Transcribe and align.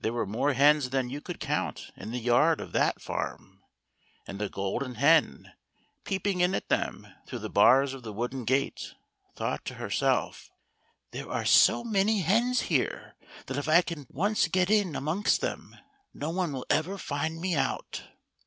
There 0.00 0.14
were 0.14 0.24
more 0.24 0.54
hens 0.54 0.88
than 0.88 1.10
you 1.10 1.20
could 1.20 1.40
count 1.40 1.90
in 1.94 2.10
the 2.10 2.18
yard 2.18 2.58
of 2.58 2.72
that 2.72 3.02
farm, 3.02 3.62
and 4.26 4.38
the 4.38 4.48
Golden 4.48 4.94
Hen, 4.94 5.52
peeping 6.04 6.40
in 6.40 6.54
at 6.54 6.70
them 6.70 7.06
through 7.26 7.40
the 7.40 7.50
bars 7.50 7.92
of 7.92 8.02
the 8.02 8.14
wooden 8.14 8.46
gate, 8.46 8.94
thought 9.36 9.66
to 9.66 9.74
herself;" 9.74 10.50
There 11.12 11.30
are 11.30 11.44
so 11.44 11.84
many 11.84 12.22
hens 12.22 12.62
here, 12.72 13.14
that 13.44 13.58
if 13.58 13.68
I 13.68 13.82
can 13.82 14.06
once 14.08 14.48
get 14.48 14.70
in 14.70 14.96
amongst 14.96 15.42
them 15.42 15.76
no 16.14 16.30
one 16.30 16.54
will 16.54 16.64
ever 16.70 16.96
find 16.96 17.38
me 17.38 17.54
out." 17.54 18.04